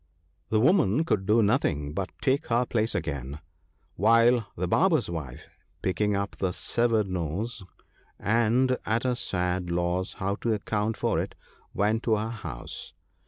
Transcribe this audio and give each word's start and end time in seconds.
The 0.49 0.59
woman 0.59 1.03
could 1.05 1.27
do 1.27 1.43
nothing 1.43 1.93
but 1.93 2.09
take 2.23 2.47
her 2.47 2.65
place 2.65 2.95
again, 2.95 3.37
while 3.97 4.47
the 4.55 4.67
Barber's 4.67 5.11
wife, 5.11 5.45
picking 5.83 6.15
up 6.15 6.35
the 6.37 6.51
severed 6.53 7.07
nose, 7.07 7.63
and 8.17 8.79
at 8.83 9.05
a 9.05 9.15
sad 9.15 9.69
loss 9.69 10.13
how 10.13 10.37
to 10.37 10.55
account 10.55 10.97
for 10.97 11.19
it, 11.19 11.35
went 11.75 12.01
to 12.01 12.15
her 12.15 12.31
house. 12.31 12.93